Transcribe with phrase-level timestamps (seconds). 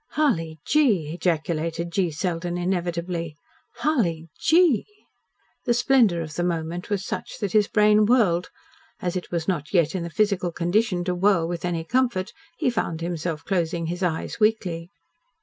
[0.13, 2.09] "Hully gee!" ejaculated G.
[2.09, 3.35] Selden inevitably.
[3.81, 4.87] "Hully GEE!"
[5.65, 8.49] The splendour of the moment was such that his brain whirled.
[8.99, 12.71] As it was not yet in the physical condition to whirl with any comfort, he
[12.71, 14.89] found himself closing his eyes weakly.